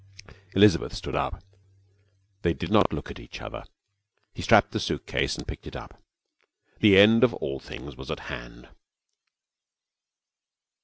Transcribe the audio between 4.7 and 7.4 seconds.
the suitcase and picked it up. The end of